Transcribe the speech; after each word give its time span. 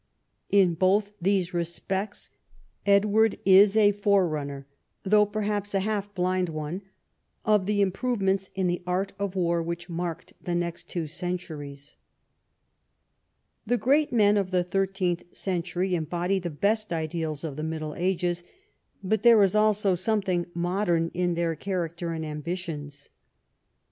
In 0.49 0.73
both 0.73 1.11
these 1.21 1.53
respects 1.53 2.31
Edward 2.87 3.37
is 3.45 3.77
a 3.77 3.91
forerunner, 3.91 4.65
though 5.03 5.27
perhaps 5.27 5.75
a 5.75 5.81
half 5.81 6.11
blind 6.15 6.49
one, 6.49 6.81
of 7.45 7.67
the 7.67 7.81
improvements 7.81 8.49
in 8.55 8.65
the 8.65 8.81
art 8.87 9.13
of 9.19 9.35
war 9.35 9.61
which 9.61 9.89
marked 9.89 10.33
the 10.43 10.55
next 10.55 10.89
two 10.89 11.05
centuries. 11.05 11.97
The 13.67 13.77
great 13.77 14.11
men 14.11 14.37
of 14.37 14.49
the 14.49 14.63
thirteenth 14.63 15.25
century 15.35 15.93
embody 15.93 16.39
the 16.39 16.49
best 16.49 16.91
ideals 16.91 17.43
of 17.43 17.55
the 17.55 17.61
Middle 17.61 17.93
Ages, 17.93 18.43
but 19.03 19.21
there 19.21 19.43
is 19.43 19.53
also 19.53 19.93
some 19.93 20.23
thing 20.23 20.47
modern 20.55 21.11
in 21.13 21.35
their 21.35 21.55
character 21.55 22.11
and 22.11 22.25
ambitions. 22.25 23.09